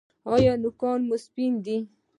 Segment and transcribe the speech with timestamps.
[0.33, 1.77] ایا نوکان مو سپین دي؟